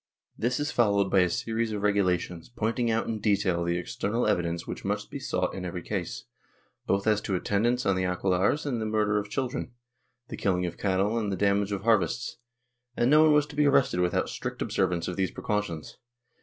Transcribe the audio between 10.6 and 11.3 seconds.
of cattle,